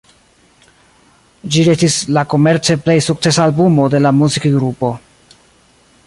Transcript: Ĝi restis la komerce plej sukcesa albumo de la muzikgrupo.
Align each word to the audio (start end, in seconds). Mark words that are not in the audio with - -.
Ĝi 1.55 1.65
restis 1.67 1.97
la 2.19 2.23
komerce 2.33 2.77
plej 2.87 2.97
sukcesa 3.09 3.45
albumo 3.49 3.87
de 3.95 4.03
la 4.07 4.17
muzikgrupo. 4.23 4.93